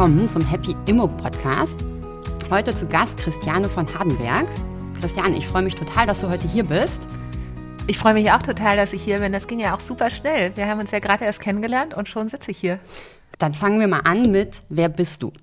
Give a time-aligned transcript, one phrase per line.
[0.00, 1.84] willkommen zum Happy Immo Podcast.
[2.48, 4.46] Heute zu Gast Christiane von Hardenberg.
[4.98, 7.06] Christiane, ich freue mich total, dass du heute hier bist.
[7.86, 9.30] Ich freue mich auch total, dass ich hier bin.
[9.30, 10.56] Das ging ja auch super schnell.
[10.56, 12.80] Wir haben uns ja gerade erst kennengelernt und schon sitze ich hier.
[13.36, 15.34] Dann fangen wir mal an mit Wer bist du?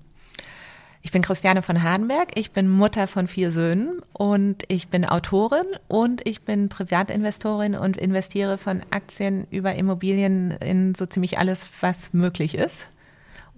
[1.02, 2.30] Ich bin Christiane von Hardenberg.
[2.34, 7.96] Ich bin Mutter von vier Söhnen und ich bin Autorin und ich bin Privatinvestorin und
[7.96, 12.88] investiere von Aktien über Immobilien in so ziemlich alles, was möglich ist.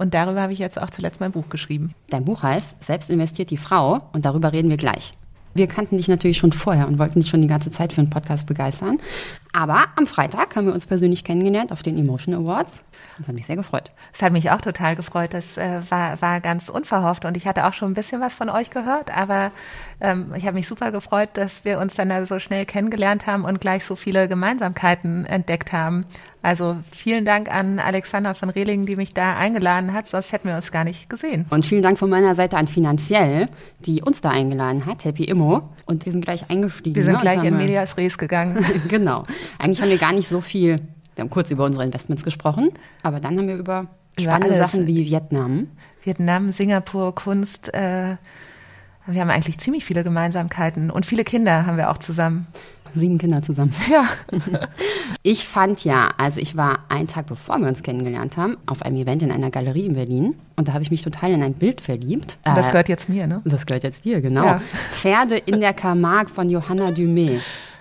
[0.00, 1.92] Und darüber habe ich jetzt auch zuletzt mein Buch geschrieben.
[2.08, 5.12] Dein Buch heißt Selbst investiert die Frau und darüber reden wir gleich.
[5.52, 8.08] Wir kannten dich natürlich schon vorher und wollten dich schon die ganze Zeit für einen
[8.08, 8.96] Podcast begeistern.
[9.52, 12.82] Aber am Freitag haben wir uns persönlich kennengelernt auf den Emotion Awards.
[13.18, 13.91] Das hat mich sehr gefreut.
[14.12, 15.34] Das hat mich auch total gefreut.
[15.34, 18.48] Das äh, war, war ganz unverhofft und ich hatte auch schon ein bisschen was von
[18.48, 19.50] euch gehört, aber
[20.00, 23.44] ähm, ich habe mich super gefreut, dass wir uns dann da so schnell kennengelernt haben
[23.44, 26.06] und gleich so viele Gemeinsamkeiten entdeckt haben.
[26.42, 30.56] Also vielen Dank an Alexander von Rehlingen, die mich da eingeladen hat, sonst hätten wir
[30.56, 31.44] uns gar nicht gesehen.
[31.50, 33.47] Und vielen Dank von meiner Seite an Finanziell,
[33.80, 35.69] die uns da eingeladen hat, Happy Immo.
[35.84, 36.97] Und wir sind gleich eingestiegen.
[36.97, 37.20] Wir sind ne?
[37.20, 38.64] gleich in Medias Res gegangen.
[38.88, 39.27] genau.
[39.58, 40.80] Eigentlich haben wir gar nicht so viel,
[41.14, 42.70] wir haben kurz über unsere Investments gesprochen,
[43.02, 43.86] aber dann haben wir über
[44.19, 44.56] spannende.
[44.58, 45.69] Sachen wie Vietnam.
[46.05, 47.72] Vietnam, Singapur, Kunst.
[47.74, 48.16] Äh,
[49.06, 52.47] wir haben eigentlich ziemlich viele Gemeinsamkeiten und viele Kinder haben wir auch zusammen.
[52.94, 53.72] Sieben Kinder zusammen.
[53.91, 54.05] Ja.
[55.22, 58.97] Ich fand ja, also ich war einen Tag bevor wir uns kennengelernt haben, auf einem
[58.97, 61.80] Event in einer Galerie in Berlin und da habe ich mich total in ein Bild
[61.82, 62.38] verliebt.
[62.47, 63.42] Und das Äh, gehört jetzt mir, ne?
[63.44, 64.44] das gehört jetzt dir, genau.
[64.44, 64.62] Ja.
[64.92, 67.41] Pferde in der Camargue von Johanna Dumé.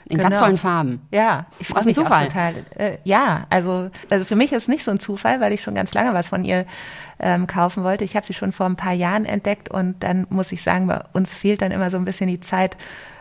[0.09, 0.45] In ganz Genau.
[0.45, 1.01] tollen Farben.
[1.11, 2.27] Ja, ich freue ein mich Zufall.
[2.27, 2.53] total.
[2.75, 5.93] Äh, ja, also, also für mich ist nicht so ein Zufall, weil ich schon ganz
[5.93, 6.65] lange was von ihr
[7.19, 8.03] ähm, kaufen wollte.
[8.03, 11.01] Ich habe sie schon vor ein paar Jahren entdeckt und dann muss ich sagen, bei
[11.13, 12.75] uns fehlt dann immer so ein bisschen die Zeit,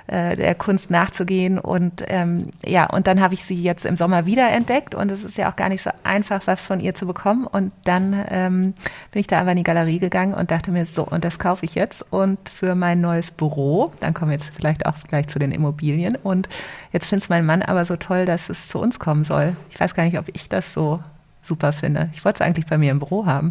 [0.08, 4.26] äh, der Kunst nachzugehen und ähm, ja, und dann habe ich sie jetzt im Sommer
[4.26, 7.06] wieder entdeckt und es ist ja auch gar nicht so einfach, was von ihr zu
[7.06, 8.74] bekommen und dann ähm,
[9.12, 11.64] bin ich da aber in die Galerie gegangen und dachte mir so, und das kaufe
[11.64, 15.38] ich jetzt und für mein neues Büro, dann kommen wir jetzt vielleicht auch gleich zu
[15.38, 16.48] den Immobilien und
[16.92, 19.56] jetzt findet mein Mann aber so toll, dass es zu uns kommen soll.
[19.70, 21.00] Ich weiß gar nicht, ob ich das so
[21.42, 22.10] super finde.
[22.12, 23.50] Ich wollte es eigentlich bei mir im Büro haben.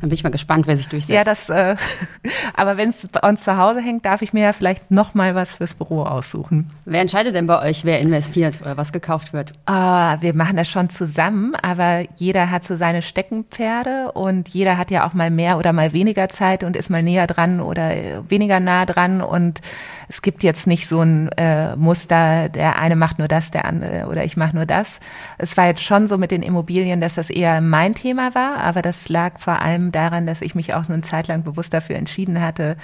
[0.00, 1.14] Dann bin ich mal gespannt, wer sich durchsetzt.
[1.14, 1.76] Ja, das, äh,
[2.54, 5.34] aber wenn es bei uns zu Hause hängt, darf ich mir ja vielleicht noch mal
[5.34, 6.70] was fürs Büro aussuchen.
[6.84, 9.52] wer entscheidet denn bei euch, wer investiert oder was gekauft wird?
[9.66, 14.90] Ah, wir machen das schon zusammen, aber jeder hat so seine Steckenpferde und jeder hat
[14.90, 18.20] ja auch mal mehr oder mal weniger Zeit und ist mal näher dran oder äh,
[18.28, 19.60] weniger nah dran und
[20.08, 24.06] es gibt jetzt nicht so ein äh, Muster, der eine macht nur das, der andere
[24.06, 25.00] oder ich mache nur das.
[25.36, 28.80] Es war jetzt schon so mit den Immobilien, dass das eher mein Thema war, aber
[28.80, 32.40] das lag vor allem daran, dass ich mich auch eine Zeit lang bewusst dafür entschieden
[32.40, 32.76] hatte,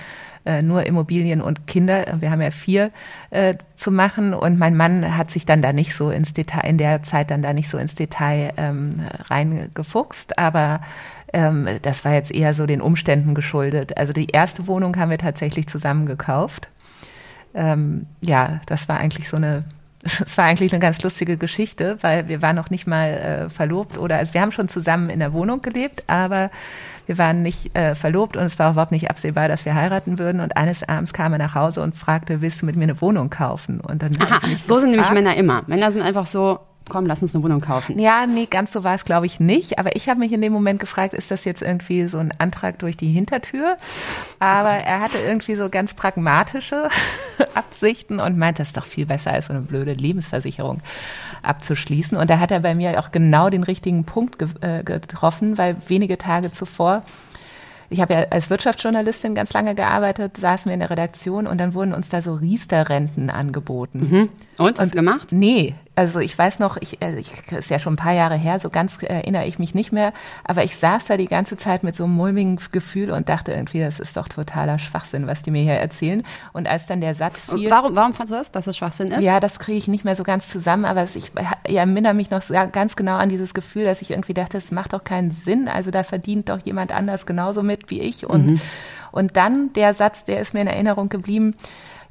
[0.47, 2.91] äh, nur Immobilien und Kinder, wir haben ja vier,
[3.31, 4.35] äh, zu machen.
[4.35, 7.43] Und mein Mann hat sich dann da nicht so ins Detail, in der Zeit dann
[7.43, 8.91] da nicht so ins Detail ähm,
[9.31, 10.39] reingefuchst.
[10.39, 10.81] Aber
[11.33, 13.97] ähm, das war jetzt eher so den Umständen geschuldet.
[13.97, 16.69] Also die erste Wohnung haben wir tatsächlich zusammen gekauft.
[17.55, 19.65] Ähm, ja, das war eigentlich so eine
[20.25, 23.99] es war eigentlich eine ganz lustige Geschichte, weil wir waren noch nicht mal äh, verlobt
[23.99, 26.51] oder also wir haben schon zusammen in der Wohnung gelebt, aber
[27.07, 30.41] wir waren nicht äh, verlobt und es war überhaupt nicht absehbar, dass wir heiraten würden.
[30.41, 33.31] Und eines Abends kam er nach Hause und fragte, willst du mit mir eine Wohnung
[33.31, 33.81] kaufen?
[33.81, 35.65] Und dann Aha, ich mich so sind nämlich gefragt, Männer immer.
[35.67, 37.99] Männer sind einfach so, komm, lass uns eine Wohnung kaufen.
[37.99, 39.79] ja, nee, ganz so war es, glaube ich, nicht.
[39.79, 42.79] Aber ich habe mich in dem Moment gefragt, ist das jetzt irgendwie so ein Antrag
[42.79, 43.77] durch die Hintertür?
[44.39, 46.89] Aber er hatte irgendwie so ganz pragmatische
[47.55, 50.83] Absichten und meinte, das ist doch viel besser, als so eine blöde Lebensversicherung
[51.43, 52.17] abzuschließen.
[52.17, 55.77] Und da hat er bei mir auch genau den richtigen Punkt ge äh, getroffen, weil
[55.89, 57.03] wenige Tage zuvor
[57.91, 61.75] ich habe ja als Wirtschaftsjournalistin ganz lange gearbeitet, saßen wir in der Redaktion und dann
[61.75, 64.31] wurden uns da so Riester-Renten angeboten.
[64.59, 65.33] Und, hast du gemacht?
[65.33, 68.59] Nee, also ich weiß noch, ich, äh, ich ist ja schon ein paar Jahre her,
[68.59, 70.13] so ganz äh, erinnere ich mich nicht mehr,
[70.43, 73.81] aber ich saß da die ganze Zeit mit so einem mulmigen Gefühl und dachte irgendwie,
[73.81, 76.23] das ist doch totaler Schwachsinn, was die mir hier erzählen.
[76.53, 79.09] Und als dann der Satz Und fiel, warum, warum fandst du das, dass es Schwachsinn
[79.09, 79.21] ist?
[79.21, 81.33] ja, das kriege ich nicht mehr so ganz zusammen, aber ich,
[81.67, 82.43] ich erinnere mich noch
[82.73, 85.91] ganz genau an dieses Gefühl, dass ich irgendwie dachte, es macht doch keinen Sinn, also
[85.91, 88.27] da verdient doch jemand anders genauso mit wie ich.
[88.27, 88.61] Und,
[89.13, 91.55] und dann der Satz, der ist mir in Erinnerung geblieben,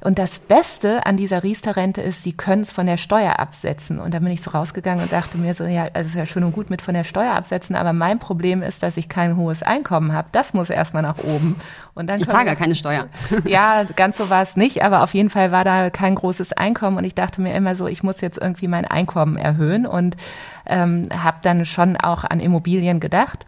[0.04, 3.98] und das Beste an dieser Riester-Rente ist, sie können es von der Steuer absetzen.
[3.98, 6.44] Und dann bin ich so rausgegangen und dachte mir so, ja, also ist ja schön
[6.44, 9.62] und gut mit von der Steuer absetzen, aber mein Problem ist, dass ich kein hohes
[9.62, 10.28] Einkommen habe.
[10.30, 11.56] Das muss erstmal nach oben.
[11.94, 13.06] Und dann Ich zahle gar keine Steuer.
[13.46, 16.98] ja, ganz so war es nicht, aber auf jeden Fall war da kein großes Einkommen
[16.98, 20.18] und ich dachte mir immer so, ich muss jetzt irgendwie mein Einkommen erhöhen und
[20.66, 23.46] ähm, habe dann schon auch an Immobilien gedacht.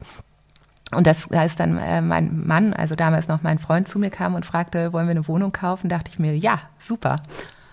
[0.92, 4.34] Und das, als dann äh, mein Mann, also damals noch mein Freund, zu mir kam
[4.34, 7.16] und fragte, wollen wir eine Wohnung kaufen, dachte ich mir, ja, super.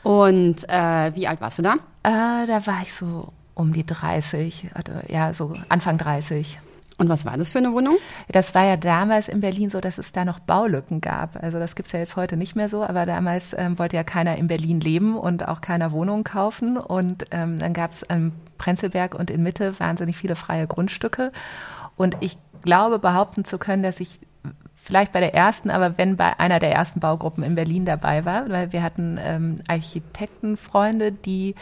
[0.01, 1.75] Und äh, wie alt warst du da?
[2.03, 6.59] Äh, da war ich so um die 30, also, ja, so Anfang 30.
[6.97, 7.97] Und was war das für eine Wohnung?
[8.29, 11.41] Das war ja damals in Berlin so, dass es da noch Baulücken gab.
[11.41, 14.37] Also das gibt's ja jetzt heute nicht mehr so, aber damals ähm, wollte ja keiner
[14.37, 16.77] in Berlin leben und auch keiner Wohnungen kaufen.
[16.77, 21.31] Und ähm, dann gab's am Prenzlberg und in Mitte wahnsinnig viele freie Grundstücke.
[21.95, 24.19] Und ich glaube behaupten zu können, dass ich
[24.75, 28.49] vielleicht bei der ersten, aber wenn bei einer der ersten Baugruppen in Berlin dabei war,
[28.49, 31.55] weil wir hatten ähm, Architektenfreunde, die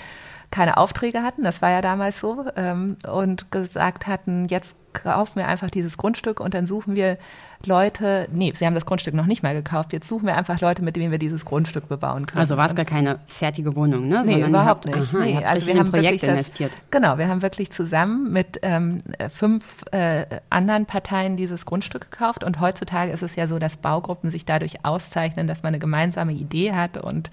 [0.50, 5.48] keine Aufträge hatten, das war ja damals so, ähm, und gesagt hatten, jetzt kaufen wir
[5.48, 7.18] einfach dieses Grundstück und dann suchen wir
[7.66, 9.94] Leute, nee, sie haben das Grundstück noch nicht mal gekauft.
[9.94, 12.40] Jetzt suchen wir einfach Leute, mit denen wir dieses Grundstück bebauen können.
[12.40, 14.24] Also war es gar keine fertige Wohnung, ne?
[14.26, 15.14] Nee, Sondern überhaupt habt, nicht.
[15.14, 16.72] Aha, nee, also wir in haben Projekte wirklich das, investiert.
[16.90, 18.98] Genau, wir haben wirklich zusammen mit ähm,
[19.32, 24.32] fünf äh, anderen Parteien dieses Grundstück gekauft und heutzutage ist es ja so, dass Baugruppen
[24.32, 27.30] sich dadurch auszeichnen, dass man eine gemeinsame Idee hat und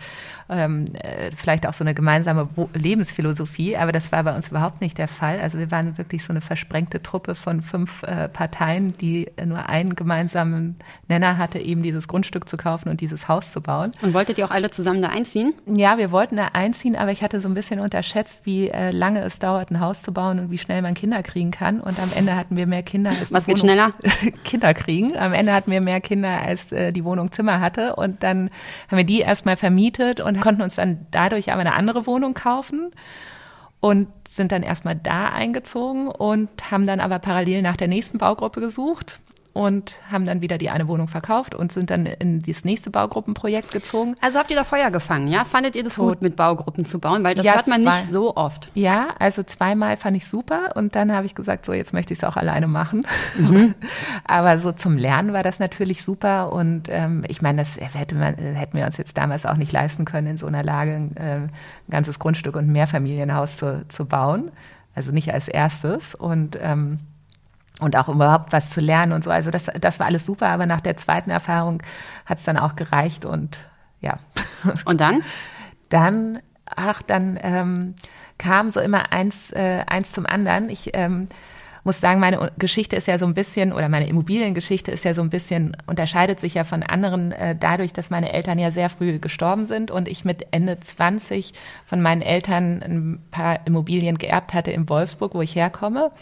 [0.49, 4.99] ähm, äh, vielleicht auch so eine gemeinsame Lebensphilosophie, aber das war bei uns überhaupt nicht
[4.99, 5.41] der Fall.
[5.41, 9.95] Also wir waren wirklich so eine versprengte Truppe von fünf äh, Parteien, die nur einen
[9.97, 10.77] gemeinsamen
[11.09, 13.93] Nenner hatte, eben dieses Grundstück zu kaufen und dieses Haus zu bauen.
[14.03, 15.55] Und wolltet ihr auch alle zusammen da einziehen?
[15.67, 19.23] Ja, wir wollten da einziehen, aber ich hatte so ein bisschen unterschätzt, wie äh, lange
[19.23, 21.81] es dauert, ein Haus zu bauen und wie schnell man Kinder kriegen kann.
[21.81, 23.93] Und am Ende hatten wir mehr Kinder als Was geht schneller?
[24.45, 25.17] Kinder kriegen.
[25.17, 27.97] Am Ende hatten wir mehr Kinder, als äh, die Wohnung Zimmer hatte.
[27.97, 28.51] Und dann
[28.91, 32.91] haben wir die erstmal vermietet und konnten uns dann dadurch aber eine andere Wohnung kaufen
[33.81, 38.61] und sind dann erstmal da eingezogen und haben dann aber parallel nach der nächsten Baugruppe
[38.61, 39.21] gesucht
[39.53, 43.73] und haben dann wieder die eine Wohnung verkauft und sind dann in das nächste Baugruppenprojekt
[43.73, 44.15] gezogen.
[44.21, 45.45] Also habt ihr da Feuer gefangen, ja?
[45.45, 46.09] Fandet ihr das Tot.
[46.09, 47.25] gut, mit Baugruppen zu bauen?
[47.25, 47.91] Weil das Ja, hört man zwei.
[47.91, 48.71] nicht so oft.
[48.75, 52.21] Ja, also zweimal fand ich super und dann habe ich gesagt, so jetzt möchte ich
[52.21, 53.07] es auch alleine machen.
[54.25, 58.35] Aber so zum Lernen war das natürlich super und ähm, ich meine, das hätte man,
[58.37, 61.51] hätten wir uns jetzt damals auch nicht leisten können, in so einer Lage äh, ein
[61.91, 64.51] ganzes Grundstück und ein Mehrfamilienhaus zu, zu bauen.
[64.95, 66.99] Also nicht als erstes und ähm,
[67.81, 69.31] und auch um überhaupt was zu lernen und so.
[69.31, 71.83] Also das, das war alles super, aber nach der zweiten Erfahrung
[72.27, 73.59] hat es dann auch gereicht und
[74.01, 74.19] ja.
[74.85, 75.23] Und dann?
[75.89, 77.95] Dann, ach, dann ähm,
[78.39, 80.69] kam so immer eins, äh, eins zum anderen.
[80.69, 81.29] Ich ähm,
[81.85, 85.23] muss sagen, meine Geschichte ist ja so ein bisschen, oder meine Immobiliengeschichte ist ja so
[85.23, 89.19] ein bisschen, unterscheidet sich ja von anderen äh, dadurch, dass meine Eltern ja sehr früh
[89.19, 91.55] gestorben sind und ich mit Ende 20
[91.87, 96.13] von meinen Eltern ein paar Immobilien geerbt hatte in Wolfsburg, wo ich herkomme.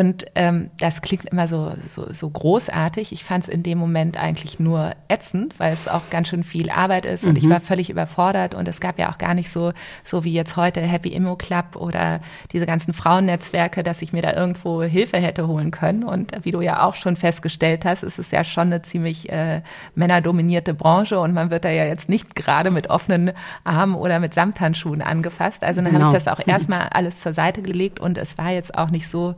[0.00, 3.12] Und ähm, das klingt immer so, so, so großartig.
[3.12, 6.70] Ich fand es in dem Moment eigentlich nur ätzend, weil es auch ganz schön viel
[6.70, 9.74] Arbeit ist und ich war völlig überfordert und es gab ja auch gar nicht so,
[10.02, 12.20] so wie jetzt heute Happy Immo Club oder
[12.50, 16.02] diese ganzen Frauennetzwerke, dass ich mir da irgendwo Hilfe hätte holen können.
[16.02, 19.60] Und wie du ja auch schon festgestellt hast, ist es ja schon eine ziemlich äh,
[19.94, 23.32] männerdominierte Branche und man wird da ja jetzt nicht gerade mit offenen
[23.64, 25.62] Armen oder mit Samthandschuhen angefasst.
[25.62, 26.06] Also dann Genau.
[26.06, 29.06] habe ich das auch erstmal alles zur Seite gelegt und es war jetzt auch nicht
[29.10, 29.34] so,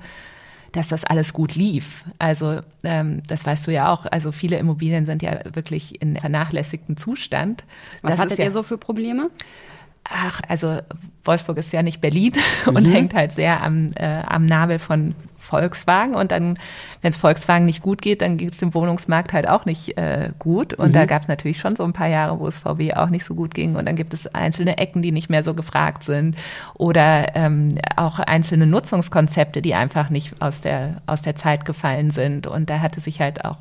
[0.73, 2.05] dass das alles gut lief.
[2.19, 4.07] Also ähm, das weißt du ja auch.
[4.07, 7.65] Also viele Immobilien sind ja wirklich in vernachlässigtem Zustand.
[8.01, 9.31] Was das hattet ja, ihr so für Probleme?
[10.05, 10.79] Ach, also
[11.25, 12.33] Wolfsburg ist ja nicht Berlin
[12.67, 16.15] und hängt halt sehr am, äh, am Nabel von Volkswagen.
[16.15, 16.59] Und dann,
[17.01, 20.31] wenn es Volkswagen nicht gut geht, dann geht es dem Wohnungsmarkt halt auch nicht äh,
[20.39, 20.75] gut.
[20.75, 23.25] Und da gab es natürlich schon so ein paar Jahre, wo es VW auch nicht
[23.25, 23.77] so gut ging.
[23.77, 26.37] Und dann gibt es einzelne Ecken, die nicht mehr so gefragt sind.
[26.75, 32.47] Oder ähm, auch einzelne Nutzungskonzepte, die einfach nicht aus der, aus der Zeit gefallen sind.
[32.47, 33.59] Und da hatte sich halt auch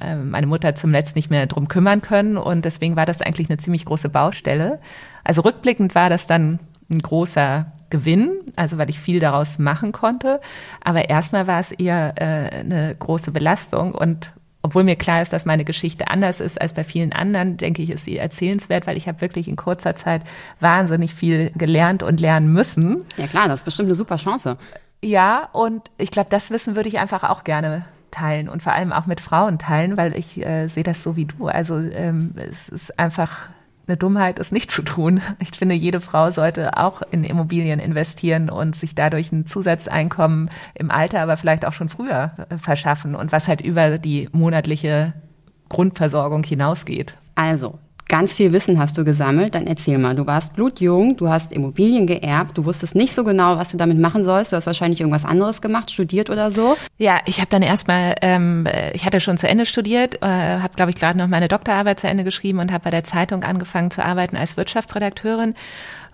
[0.00, 2.36] äh, meine Mutter zum Letzt nicht mehr drum kümmern können.
[2.36, 4.80] Und deswegen war das eigentlich eine ziemlich große Baustelle.
[5.24, 6.58] Also rückblickend war das dann
[6.90, 10.40] ein großer Gewinn, also weil ich viel daraus machen konnte.
[10.82, 15.44] Aber erstmal war es eher äh, eine große Belastung und obwohl mir klar ist, dass
[15.44, 19.08] meine Geschichte anders ist als bei vielen anderen, denke ich, ist sie erzählenswert, weil ich
[19.08, 20.22] habe wirklich in kurzer Zeit
[20.60, 23.04] wahnsinnig viel gelernt und lernen müssen.
[23.16, 24.56] Ja klar, das ist bestimmt eine super Chance.
[25.02, 28.92] Ja, und ich glaube, das Wissen würde ich einfach auch gerne teilen und vor allem
[28.92, 31.48] auch mit Frauen teilen, weil ich äh, sehe das so wie du.
[31.48, 33.48] Also ähm, es ist einfach
[33.86, 35.20] eine Dummheit, es nicht zu tun.
[35.40, 40.90] Ich finde, jede Frau sollte auch in Immobilien investieren und sich dadurch ein Zusatzeinkommen im
[40.90, 45.14] Alter, aber vielleicht auch schon früher äh, verschaffen und was halt über die monatliche
[45.68, 47.14] Grundversorgung hinausgeht.
[47.34, 47.78] Also,
[48.12, 49.54] ganz viel Wissen hast du gesammelt.
[49.54, 53.56] Dann erzähl mal, du warst blutjung, du hast Immobilien geerbt, du wusstest nicht so genau,
[53.56, 54.52] was du damit machen sollst.
[54.52, 56.76] Du hast wahrscheinlich irgendwas anderes gemacht, studiert oder so.
[56.98, 60.90] Ja, ich habe dann erstmal, ähm, ich hatte schon zu Ende studiert, äh, habe, glaube
[60.90, 64.04] ich, gerade noch meine Doktorarbeit zu Ende geschrieben und habe bei der Zeitung angefangen zu
[64.04, 65.54] arbeiten als Wirtschaftsredakteurin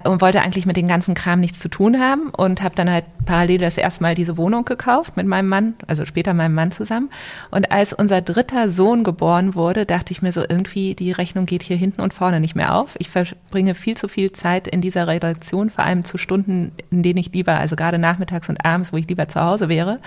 [0.05, 3.05] und wollte eigentlich mit dem ganzen Kram nichts zu tun haben und habe dann halt
[3.27, 7.11] parallel das erstmal diese Wohnung gekauft mit meinem Mann, also später meinem Mann zusammen.
[7.51, 11.63] Und als unser dritter Sohn geboren wurde, dachte ich mir so irgendwie, die Rechnung geht
[11.63, 12.95] hier hinten und vorne nicht mehr auf.
[12.99, 17.19] Ich verbringe viel zu viel Zeit in dieser Redaktion, vor allem zu Stunden, in denen
[17.19, 20.01] ich lieber, also gerade nachmittags und abends, wo ich lieber zu Hause wäre.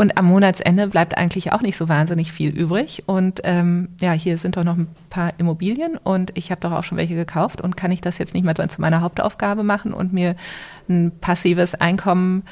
[0.00, 3.02] Und am Monatsende bleibt eigentlich auch nicht so wahnsinnig viel übrig.
[3.06, 6.84] Und ähm, ja, hier sind doch noch ein paar Immobilien und ich habe doch auch
[6.84, 7.60] schon welche gekauft.
[7.60, 10.36] Und kann ich das jetzt nicht mal zu meiner Hauptaufgabe machen und mir
[10.88, 12.44] ein passives Einkommen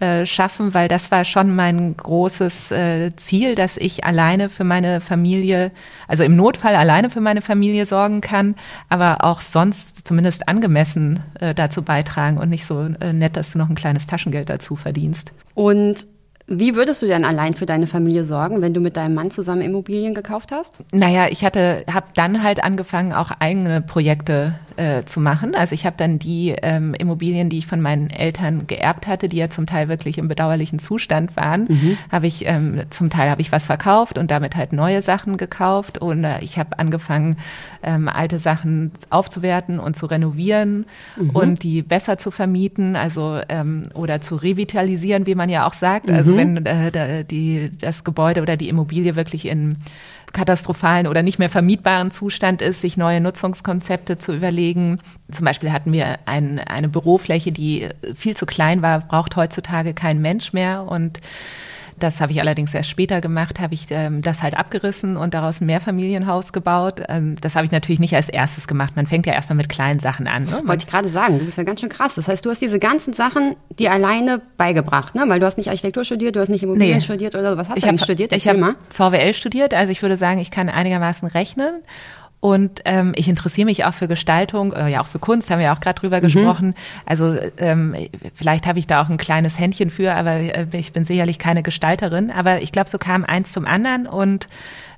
[0.00, 0.72] äh, schaffen?
[0.72, 5.72] Weil das war schon mein großes äh, Ziel, dass ich alleine für meine Familie,
[6.08, 8.54] also im Notfall alleine für meine Familie sorgen kann,
[8.88, 13.58] aber auch sonst zumindest angemessen äh, dazu beitragen und nicht so äh, nett, dass du
[13.58, 15.34] noch ein kleines Taschengeld dazu verdienst.
[15.52, 16.06] Und
[16.46, 19.62] wie würdest du denn allein für deine Familie sorgen, wenn du mit deinem Mann zusammen
[19.62, 20.76] Immobilien gekauft hast?
[20.92, 25.54] Naja, ich hatte, habe dann halt angefangen, auch eigene Projekte äh, zu machen.
[25.54, 29.36] Also ich habe dann die ähm, Immobilien, die ich von meinen Eltern geerbt hatte, die
[29.36, 31.98] ja zum Teil wirklich im bedauerlichen Zustand waren, mhm.
[32.10, 35.98] habe ich ähm, zum Teil habe ich was verkauft und damit halt neue Sachen gekauft
[35.98, 37.36] und äh, ich habe angefangen,
[37.82, 41.30] ähm, alte Sachen aufzuwerten und zu renovieren mhm.
[41.30, 46.10] und die besser zu vermieten, also ähm, oder zu revitalisieren, wie man ja auch sagt.
[46.10, 46.36] Also mhm.
[46.36, 49.76] wenn äh, die, das Gebäude oder die Immobilie wirklich in
[50.34, 54.98] katastrophalen oder nicht mehr vermietbaren Zustand ist, sich neue Nutzungskonzepte zu überlegen.
[55.30, 60.20] Zum Beispiel hatten wir ein, eine Bürofläche, die viel zu klein war, braucht heutzutage kein
[60.20, 61.20] Mensch mehr und
[61.98, 65.60] das habe ich allerdings erst später gemacht, habe ich ähm, das halt abgerissen und daraus
[65.60, 67.02] ein Mehrfamilienhaus gebaut.
[67.08, 68.96] Ähm, das habe ich natürlich nicht als erstes gemacht.
[68.96, 70.44] Man fängt ja erstmal mit kleinen Sachen an.
[70.44, 70.62] Ne?
[70.64, 72.14] Wollte ich gerade sagen, du bist ja ganz schön krass.
[72.16, 75.24] Das heißt, du hast diese ganzen Sachen dir alleine beigebracht, ne?
[75.28, 77.00] Weil du hast nicht Architektur studiert, du hast nicht Immobilien nee.
[77.00, 78.32] studiert oder was hast ich du hab, studiert?
[78.32, 81.82] Erzähl ich habe VWL studiert, also ich würde sagen, ich kann einigermaßen rechnen
[82.44, 85.64] und ähm, ich interessiere mich auch für Gestaltung, äh, ja auch für Kunst, haben wir
[85.64, 86.24] ja auch gerade drüber mhm.
[86.24, 86.74] gesprochen.
[87.06, 87.96] Also ähm,
[88.34, 91.62] vielleicht habe ich da auch ein kleines Händchen für, aber äh, ich bin sicherlich keine
[91.62, 92.30] Gestalterin.
[92.30, 94.46] Aber ich glaube, so kam eins zum anderen und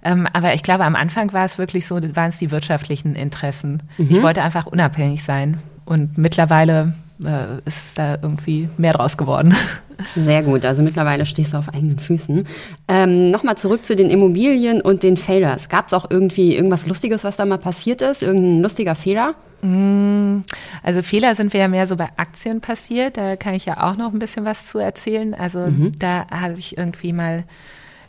[0.03, 3.81] ähm, aber ich glaube, am Anfang war es wirklich so, waren es die wirtschaftlichen Interessen.
[3.97, 4.09] Mhm.
[4.11, 5.59] Ich wollte einfach unabhängig sein.
[5.85, 6.95] Und mittlerweile
[7.25, 9.55] äh, ist da irgendwie mehr draus geworden.
[10.17, 12.47] Sehr gut, also mittlerweile stehst du auf eigenen Füßen.
[12.89, 15.69] Ähm, Nochmal zurück zu den Immobilien und den Failures.
[15.69, 18.23] Gab es auch irgendwie irgendwas Lustiges, was da mal passiert ist?
[18.23, 19.35] Irgendein lustiger Fehler?
[19.63, 20.41] Mm,
[20.83, 23.17] also Fehler sind wir ja mehr so bei Aktien passiert.
[23.17, 25.35] Da kann ich ja auch noch ein bisschen was zu erzählen.
[25.35, 25.93] Also mhm.
[25.99, 27.45] da habe ich irgendwie mal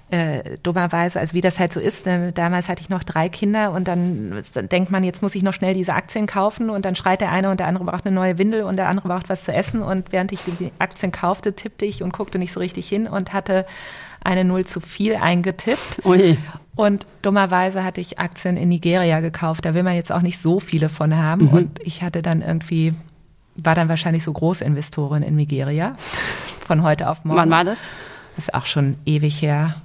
[0.09, 2.31] äh, dummerweise, also wie das halt so ist, ne?
[2.31, 5.51] damals hatte ich noch drei Kinder und dann, dann, denkt man, jetzt muss ich noch
[5.51, 8.37] schnell diese Aktien kaufen und dann schreit der eine und der andere braucht eine neue
[8.37, 11.83] Windel und der andere braucht was zu essen und während ich die Aktien kaufte, tippte
[11.83, 13.65] ich und guckte nicht so richtig hin und hatte
[14.23, 16.05] eine Null zu viel eingetippt.
[16.05, 16.37] Ui.
[16.75, 19.65] Und dummerweise hatte ich Aktien in Nigeria gekauft.
[19.65, 21.45] Da will man jetzt auch nicht so viele von haben.
[21.45, 21.53] Mhm.
[21.53, 22.93] Und ich hatte dann irgendwie,
[23.55, 25.95] war dann wahrscheinlich so Großinvestorin in Nigeria.
[26.65, 27.39] Von heute auf morgen.
[27.39, 27.77] Wann war das?
[28.35, 29.75] Das ist auch schon ewig her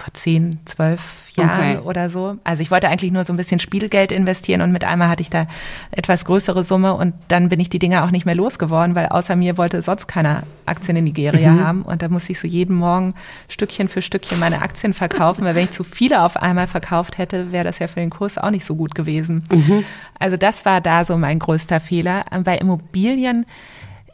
[0.00, 1.88] vor zehn, zwölf Jahren okay.
[1.88, 2.36] oder so.
[2.44, 5.30] Also ich wollte eigentlich nur so ein bisschen Spielgeld investieren und mit einmal hatte ich
[5.30, 5.46] da
[5.90, 9.34] etwas größere Summe und dann bin ich die Dinger auch nicht mehr losgeworden, weil außer
[9.34, 11.64] mir wollte sonst keiner Aktien in Nigeria mhm.
[11.64, 13.14] haben und da musste ich so jeden Morgen
[13.48, 17.52] Stückchen für Stückchen meine Aktien verkaufen, weil wenn ich zu viele auf einmal verkauft hätte,
[17.52, 19.42] wäre das ja für den Kurs auch nicht so gut gewesen.
[19.50, 19.84] Mhm.
[20.18, 22.24] Also das war da so mein größter Fehler.
[22.44, 23.46] Bei Immobilien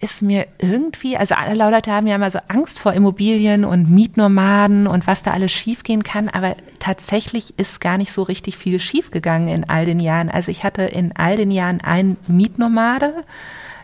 [0.00, 4.86] ist mir irgendwie, also alle Leute haben ja immer so Angst vor Immobilien und Mietnomaden
[4.86, 9.48] und was da alles schiefgehen kann, aber tatsächlich ist gar nicht so richtig viel schiefgegangen
[9.48, 10.30] in all den Jahren.
[10.30, 13.24] Also ich hatte in all den Jahren einen Mietnomade,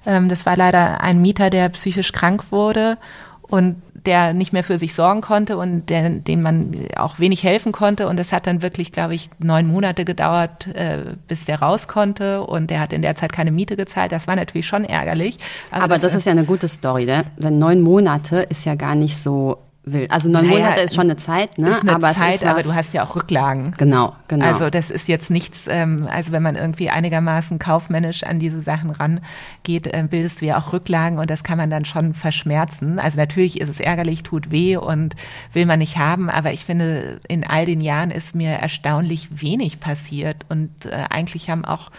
[0.06, 2.96] ähm, das war leider ein Mieter, der psychisch krank wurde
[3.42, 7.72] und der nicht mehr für sich sorgen konnte und der, dem man auch wenig helfen
[7.72, 8.08] konnte.
[8.08, 12.42] Und es hat dann wirklich, glaube ich, neun Monate gedauert, äh, bis der raus konnte.
[12.42, 14.12] Und der hat in der Zeit keine Miete gezahlt.
[14.12, 15.38] Das war natürlich schon ärgerlich.
[15.70, 17.24] Aber, Aber das, das ist ja eine gute Story, ne?
[17.36, 20.08] Denn neun Monate ist ja gar nicht so will.
[20.10, 21.68] Also neun naja, Monate ist schon eine Zeit, ne?
[21.68, 23.74] Ist eine aber Zeit, ist aber du hast ja auch Rücklagen.
[23.78, 24.44] Genau, genau.
[24.44, 28.90] Also das ist jetzt nichts, ähm, also wenn man irgendwie einigermaßen kaufmännisch an diese Sachen
[28.90, 32.98] rangeht, äh, bildest du ja auch Rücklagen und das kann man dann schon verschmerzen.
[32.98, 35.14] Also natürlich ist es ärgerlich, tut weh und
[35.52, 39.78] will man nicht haben, aber ich finde, in all den Jahren ist mir erstaunlich wenig
[39.78, 41.90] passiert und äh, eigentlich haben auch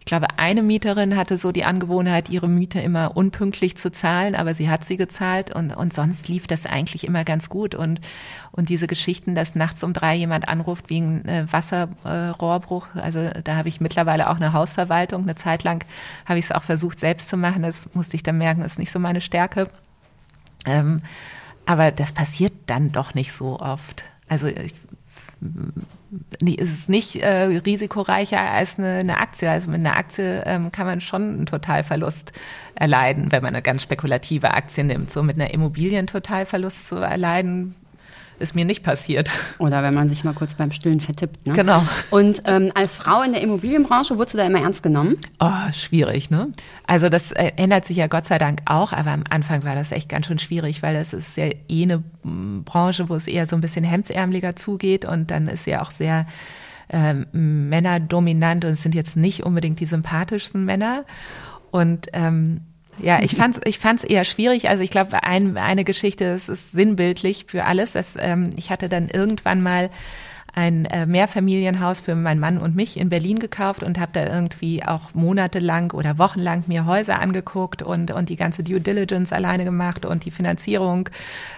[0.00, 4.54] ich glaube, eine Mieterin hatte so die Angewohnheit, ihre Miete immer unpünktlich zu zahlen, aber
[4.54, 7.74] sie hat sie gezahlt und, und sonst lief das eigentlich immer ganz gut.
[7.74, 8.00] Und,
[8.50, 13.56] und diese Geschichten, dass nachts um drei jemand anruft wegen äh, Wasserrohrbruch, äh, also da
[13.56, 15.24] habe ich mittlerweile auch eine Hausverwaltung.
[15.24, 15.84] Eine Zeit lang
[16.24, 17.62] habe ich es auch versucht, selbst zu machen.
[17.62, 19.68] Das musste ich dann merken, ist nicht so meine Stärke.
[20.64, 21.02] Ähm,
[21.66, 24.04] aber das passiert dann doch nicht so oft.
[24.28, 24.72] Also ich
[26.44, 29.50] ist es nicht äh, risikoreicher als eine, eine, Aktie.
[29.50, 32.32] Also mit einer Aktie ähm, kann man schon einen Totalverlust
[32.74, 35.10] erleiden, wenn man eine ganz spekulative Aktie nimmt.
[35.10, 37.76] So mit einer Immobilien Totalverlust zu erleiden,
[38.40, 39.30] ist mir nicht passiert.
[39.58, 41.46] Oder wenn man sich mal kurz beim Stillen vertippt.
[41.46, 41.52] Ne?
[41.54, 41.84] Genau.
[42.10, 45.16] Und ähm, als Frau in der Immobilienbranche wurdest du da immer ernst genommen?
[45.38, 46.52] Oh, schwierig, ne?
[46.86, 49.92] Also das äh, ändert sich ja Gott sei Dank auch, aber am Anfang war das
[49.92, 53.46] echt ganz schön schwierig, weil das ist ja eh eine mm, Branche, wo es eher
[53.46, 56.26] so ein bisschen hemdsärmeliger zugeht und dann ist ja auch sehr
[56.88, 61.04] ähm, männerdominant und es sind jetzt nicht unbedingt die sympathischsten Männer.
[61.70, 62.62] Und ähm,
[63.02, 64.68] ja, ich fand's, ich fand's eher schwierig.
[64.68, 67.92] Also ich glaube, ein, eine Geschichte, das ist sinnbildlich für alles.
[67.92, 69.90] Dass, ähm, ich hatte dann irgendwann mal
[70.54, 74.82] ein äh, Mehrfamilienhaus für meinen Mann und mich in Berlin gekauft und habe da irgendwie
[74.84, 80.04] auch monatelang oder wochenlang mir Häuser angeguckt und, und die ganze Due Diligence alleine gemacht
[80.04, 81.08] und die Finanzierung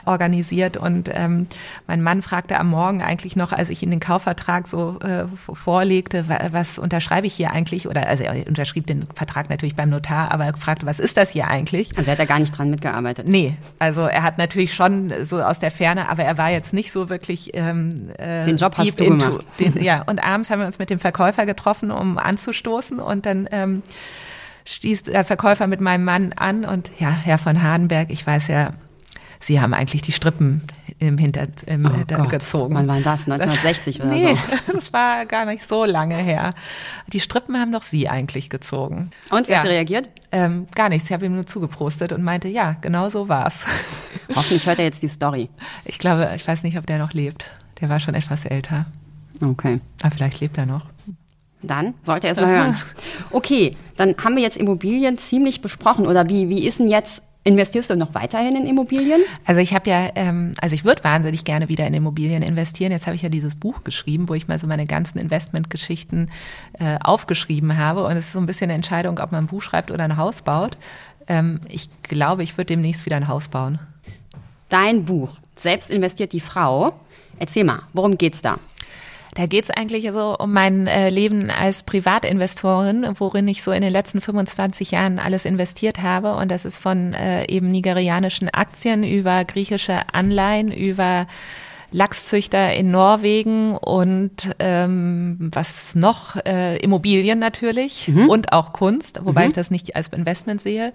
[0.04, 0.76] organisiert.
[0.76, 1.46] Und ähm,
[1.86, 6.26] mein Mann fragte am Morgen eigentlich noch, als ich ihm den Kaufvertrag so äh, vorlegte,
[6.50, 7.88] was unterschreibe ich hier eigentlich?
[7.88, 11.30] Oder also er unterschrieb den Vertrag natürlich beim Notar, aber er fragte, was ist das
[11.30, 11.96] hier eigentlich?
[11.96, 13.28] Also er hat da gar nicht dran mitgearbeitet.
[13.28, 16.92] Nee, also er hat natürlich schon so aus der Ferne, aber er war jetzt nicht
[16.92, 19.40] so wirklich ähm, äh, den Job deep into.
[19.58, 23.48] Den, ja, und abends haben wir uns mit dem Verkäufer getroffen, um anzustoßen und dann
[23.52, 23.82] ähm,
[24.64, 28.70] stieß der Verkäufer mit meinem Mann an und ja, Herr von Hardenberg, ich weiß ja,
[29.42, 30.62] Sie haben eigentlich die Strippen
[31.00, 32.30] im Hinter im, oh Gott.
[32.30, 32.76] gezogen.
[32.76, 33.28] Wann war das?
[33.28, 34.72] 1960 das, oder nee, so?
[34.72, 36.54] das war gar nicht so lange her.
[37.08, 39.10] Die Strippen haben doch Sie eigentlich gezogen.
[39.30, 39.58] Und wie ja.
[39.58, 40.08] hat sie reagiert?
[40.30, 41.10] Ähm, gar nichts.
[41.10, 43.64] Ich habe ihm nur zugeprostet und meinte, ja, genau so war's.
[44.28, 45.50] Hoffentlich hört er jetzt die Story.
[45.84, 47.50] Ich glaube, ich weiß nicht, ob der noch lebt.
[47.82, 48.86] Der war schon etwas älter.
[49.44, 49.80] Okay.
[50.00, 50.86] Aber vielleicht lebt er noch.
[51.62, 52.76] Dann sollte er es mal hören.
[53.30, 56.06] Okay, dann haben wir jetzt Immobilien ziemlich besprochen.
[56.06, 59.20] Oder wie, wie ist denn jetzt Investierst du noch weiterhin in Immobilien?
[59.44, 62.92] Also ich habe ja, ähm, also ich würde wahnsinnig gerne wieder in Immobilien investieren.
[62.92, 66.30] Jetzt habe ich ja dieses Buch geschrieben, wo ich mal so meine ganzen Investmentgeschichten
[66.74, 68.04] äh, aufgeschrieben habe.
[68.04, 70.16] Und es ist so ein bisschen eine Entscheidung, ob man ein Buch schreibt oder ein
[70.16, 70.78] Haus baut.
[71.26, 73.80] Ähm, ich glaube, ich würde demnächst wieder ein Haus bauen.
[74.68, 76.94] Dein Buch, Selbst investiert die Frau.
[77.38, 78.58] Erzähl mal, worum geht's da?
[79.34, 83.92] Da geht's eigentlich so um mein äh, Leben als Privatinvestorin, worin ich so in den
[83.92, 86.36] letzten 25 Jahren alles investiert habe.
[86.36, 91.26] Und das ist von äh, eben nigerianischen Aktien über griechische Anleihen, über
[91.92, 98.28] Lachszüchter in Norwegen und ähm, was noch, äh, Immobilien natürlich mhm.
[98.28, 99.48] und auch Kunst, wobei mhm.
[99.48, 100.92] ich das nicht als Investment sehe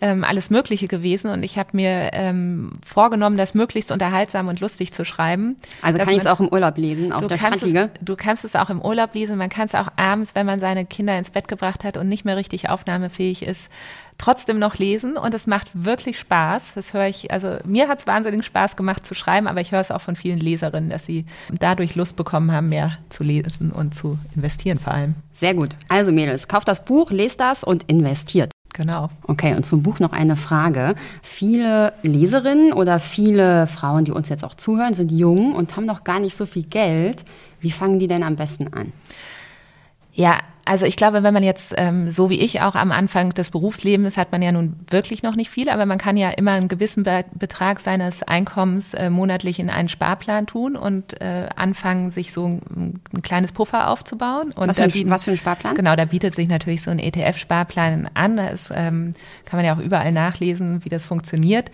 [0.00, 4.92] ähm, alles Mögliche gewesen und ich habe mir ähm, vorgenommen, das möglichst unterhaltsam und lustig
[4.92, 5.56] zu schreiben.
[5.82, 7.90] Also kann ich es auch im Urlaub lesen, auf der Strandliege?
[8.00, 10.84] du kannst es auch im Urlaub lesen, man kann es auch abends, wenn man seine
[10.86, 13.70] Kinder ins Bett gebracht hat und nicht mehr richtig aufnahmefähig ist,
[14.18, 16.72] trotzdem noch lesen und es macht wirklich Spaß.
[16.74, 19.80] Das höre ich, also mir hat es wahnsinnig Spaß gemacht zu schreiben, aber ich höre
[19.80, 21.24] es auch von vielen Leserinnen, dass sie
[21.58, 25.14] dadurch Lust bekommen haben, mehr zu lesen und zu investieren vor allem.
[25.34, 25.76] Sehr gut.
[25.88, 28.50] Also Mädels, kauft das Buch, lest das und investiert.
[28.78, 29.08] Genau.
[29.24, 30.94] Okay, und zum Buch noch eine Frage.
[31.20, 36.04] Viele Leserinnen oder viele Frauen, die uns jetzt auch zuhören, sind jung und haben noch
[36.04, 37.24] gar nicht so viel Geld.
[37.58, 38.92] Wie fangen die denn am besten an?
[40.12, 40.38] Ja,
[40.68, 44.18] also ich glaube, wenn man jetzt ähm, so wie ich auch am Anfang des Berufslebens
[44.18, 47.04] hat man ja nun wirklich noch nicht viel, aber man kann ja immer einen gewissen
[47.04, 52.46] Be Betrag seines Einkommens äh, monatlich in einen Sparplan tun und äh, anfangen, sich so
[52.46, 54.52] ein, ein kleines Puffer aufzubauen.
[54.52, 55.74] Und was, für ein, bieten, was für ein Sparplan?
[55.74, 58.36] Genau, da bietet sich natürlich so ein ETF-Sparplan an.
[58.36, 59.14] Das ähm,
[59.46, 61.70] kann man ja auch überall nachlesen, wie das funktioniert.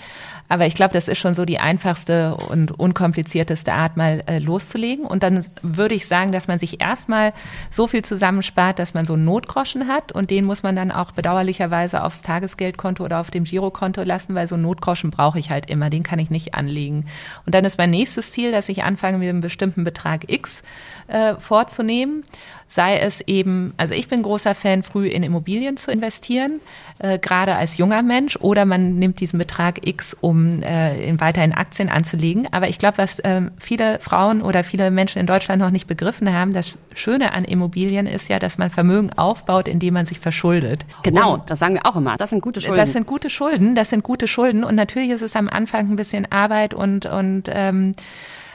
[0.49, 5.05] Aber ich glaube, das ist schon so die einfachste und unkomplizierteste Art, mal äh, loszulegen.
[5.07, 7.33] Und dann würde ich sagen, dass man sich erstmal
[7.71, 11.13] so viel zusammenspart, dass man so einen Notgroschen hat und den muss man dann auch
[11.13, 15.71] bedauerlicherweise aufs Tagesgeldkonto oder auf dem Girokonto lassen, weil so einen Notgroschen brauche ich halt
[15.71, 17.07] immer, den kann ich nicht anlegen.
[17.47, 20.63] Und dann ist mein nächstes Ziel, dass ich anfange, mit einem bestimmten Betrag X
[21.09, 22.25] äh, vorzunehmen
[22.75, 26.61] sei es eben, also ich bin großer Fan, früh in Immobilien zu investieren,
[26.99, 31.45] äh, gerade als junger Mensch, oder man nimmt diesen Betrag X, um äh, in, weiter
[31.45, 32.49] in Aktien anzulegen.
[32.53, 36.33] Aber ich glaube, was äh, viele Frauen oder viele Menschen in Deutschland noch nicht begriffen
[36.33, 40.85] haben, das Schöne an Immobilien ist ja, dass man Vermögen aufbaut, indem man sich verschuldet.
[41.05, 42.17] Genau, und das sagen wir auch immer.
[42.17, 42.77] Das sind gute Schulden.
[42.77, 44.65] Das sind gute Schulden, das sind gute Schulden.
[44.65, 47.93] Und natürlich ist es am Anfang ein bisschen Arbeit und, und ähm,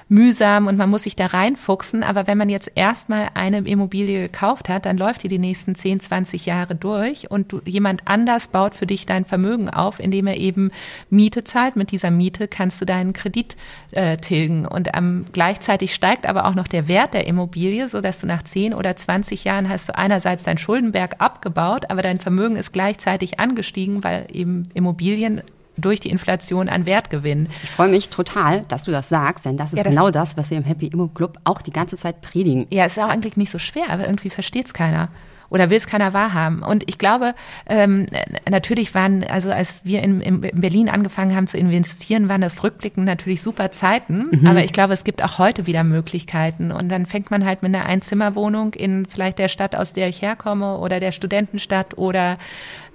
[0.10, 2.04] mühsam und man muss sich da reinfuchsen.
[2.04, 6.00] Aber wenn man jetzt erstmal eine Immobilie gekauft hat, dann läuft die die nächsten 10,
[6.02, 10.38] 20 Jahre durch und du, jemand anders baut für dich dein Vermögen auf, indem er
[10.38, 10.72] eben
[11.10, 11.76] Miete zahlt.
[11.76, 13.56] Mit dieser Miete kannst du deinen Kredit
[13.92, 18.20] äh, tilgen und ähm, gleichzeitig steigt aber auch noch der Wert der Immobilie, so dass
[18.20, 22.56] du nach 10 oder 20 Jahren hast du einerseits dein Schuldenberg abgebaut, aber dein Vermögen
[22.56, 25.44] ist gleichzeitig angestiegen, weil eben Immobilien
[25.82, 27.48] durch die Inflation an Wert gewinnen.
[27.64, 30.38] Ich freue mich total, dass du das sagst, denn das ist ja, das genau das,
[30.38, 32.68] was wir im Happy Immo Club auch die ganze Zeit predigen.
[32.70, 35.10] Ja, es ist auch eigentlich nicht so schwer, aber irgendwie versteht es keiner.
[35.50, 36.62] oder will es keiner wahrhaben.
[36.62, 37.34] Und ich glaube,
[37.66, 38.06] ähm,
[38.50, 43.06] natürlich waren, also als wir in, in, Berlin angefangen haben zu investieren, waren das rückblickend
[43.06, 44.28] natürlich super Zeiten.
[44.32, 44.48] Mhm.
[44.48, 46.72] Aber ich glaube, es gibt auch heute wieder Möglichkeiten.
[46.72, 50.22] Und dann fängt man halt mit einer Einzimmerwohnung in vielleicht der Stadt, aus der ich
[50.22, 52.38] herkomme oder der Studentenstadt oder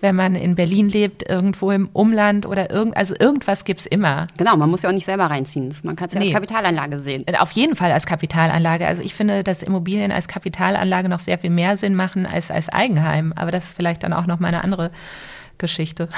[0.04, 4.26] wenn man in Berlin lebt, irgendwo im Umland oder irgend, also irgendwas gibt's immer.
[4.36, 5.74] Genau, man muss ja auch nicht selber reinziehen.
[5.82, 6.26] Man kann es ja nee.
[6.26, 7.24] als Kapitalanlage sehen.
[7.38, 8.86] Auf jeden Fall als Kapitalanlage.
[8.86, 12.68] Also ich finde, dass Immobilien als Kapitalanlage noch sehr viel mehr Sinn machen als als
[12.68, 13.32] Eigenheim.
[13.34, 14.90] Aber das ist vielleicht dann auch noch mal eine andere
[15.58, 16.08] Geschichte.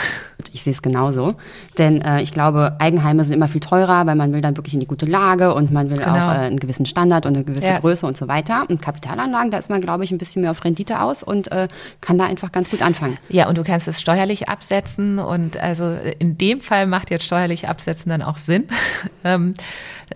[0.52, 1.34] Ich sehe es genauso,
[1.78, 4.80] denn äh, ich glaube, Eigenheime sind immer viel teurer, weil man will dann wirklich in
[4.80, 6.10] die gute Lage und man will genau.
[6.10, 7.78] auch äh, einen gewissen Standard und eine gewisse ja.
[7.78, 8.64] Größe und so weiter.
[8.68, 11.68] Und Kapitalanlagen, da ist man, glaube ich, ein bisschen mehr auf Rendite aus und äh,
[12.00, 13.18] kann da einfach ganz gut anfangen.
[13.28, 17.68] Ja, und du kannst es steuerlich absetzen und also in dem Fall macht jetzt steuerlich
[17.68, 18.64] absetzen dann auch Sinn.
[19.24, 19.54] Ähm,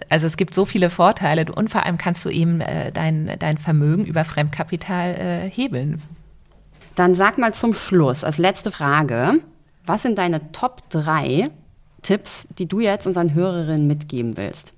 [0.09, 3.59] also es gibt so viele Vorteile und vor allem kannst du eben äh, dein, dein
[3.59, 6.01] Vermögen über Fremdkapital äh, hebeln.
[7.01, 9.41] Dann sag mal zum Schluss, als letzte Frage,
[9.87, 11.49] was sind deine Top 3
[12.03, 14.75] Tipps, die du jetzt unseren Hörerinnen mitgeben willst?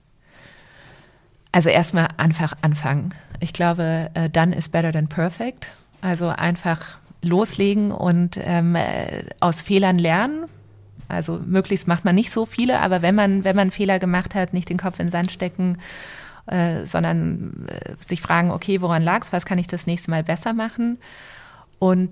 [1.51, 3.13] Also erstmal einfach anfangen.
[3.41, 5.67] Ich glaube, uh, done is better than perfect.
[6.01, 10.45] Also einfach loslegen und ähm, äh, aus Fehlern lernen.
[11.09, 14.53] Also möglichst macht man nicht so viele, aber wenn man, wenn man Fehler gemacht hat,
[14.53, 15.79] nicht den Kopf in den Sand stecken,
[16.47, 20.23] äh, sondern äh, sich fragen, okay, woran lag es, was kann ich das nächste Mal
[20.23, 20.99] besser machen?
[21.83, 22.11] Und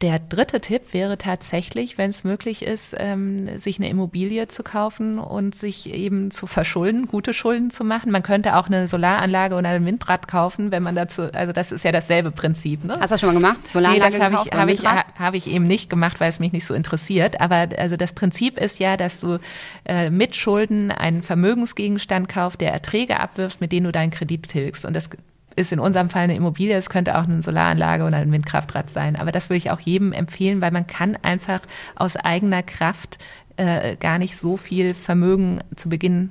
[0.00, 5.18] der dritte Tipp wäre tatsächlich, wenn es möglich ist, ähm, sich eine Immobilie zu kaufen
[5.18, 8.10] und sich eben zu verschulden, gute Schulden zu machen.
[8.12, 11.84] Man könnte auch eine Solaranlage oder ein Windrad kaufen, wenn man dazu, also das ist
[11.84, 12.82] ja dasselbe Prinzip.
[12.82, 12.94] Ne?
[12.94, 13.60] Hast du das schon mal gemacht?
[13.70, 16.38] Solaranlage nee, das habe ich, hab ich, ha, hab ich eben nicht gemacht, weil es
[16.38, 17.42] mich nicht so interessiert.
[17.42, 19.38] Aber also das Prinzip ist ja, dass du
[19.84, 24.86] äh, mit Schulden einen Vermögensgegenstand kaufst, der Erträge abwirfst, mit denen du deinen Kredit tilgst.
[24.86, 25.10] Und das
[25.60, 29.16] ist in unserem Fall eine Immobilie, es könnte auch eine Solaranlage oder ein Windkraftrad sein.
[29.16, 31.60] Aber das würde ich auch jedem empfehlen, weil man kann einfach
[31.94, 33.18] aus eigener Kraft
[33.56, 36.30] äh, gar nicht so viel Vermögen zu Beginn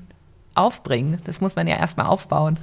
[0.55, 1.19] aufbringen.
[1.25, 2.57] Das muss man ja erstmal aufbauen.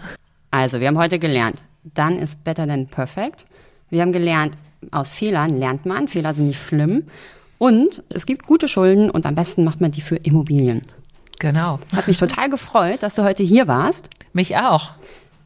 [0.50, 1.62] Also, wir haben heute gelernt,
[1.94, 3.46] dann ist better than perfect.
[3.88, 4.56] Wir haben gelernt,
[4.90, 7.04] aus Fehlern lernt man, Fehler sind nicht schlimm.
[7.58, 10.82] Und es gibt gute Schulden und am besten macht man die für Immobilien.
[11.38, 11.78] Genau.
[11.94, 14.08] Hat mich total gefreut, dass du heute hier warst.
[14.32, 14.90] Mich auch.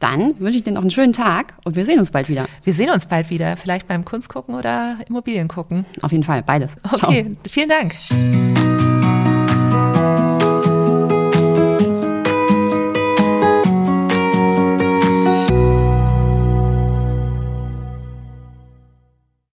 [0.01, 2.47] Dann wünsche ich dir noch einen schönen Tag und wir sehen uns bald wieder.
[2.63, 5.85] Wir sehen uns bald wieder, vielleicht beim Kunst gucken oder Immobilien gucken.
[6.01, 6.77] Auf jeden Fall, beides.
[6.83, 7.35] Okay, Ciao.
[7.47, 8.60] vielen Dank.